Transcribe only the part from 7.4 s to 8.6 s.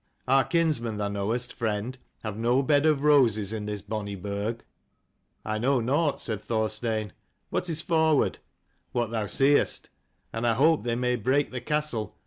"What is forward?''